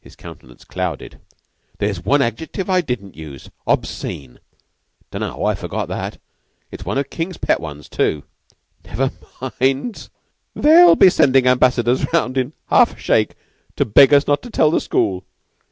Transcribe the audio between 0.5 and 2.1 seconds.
clouded. "There's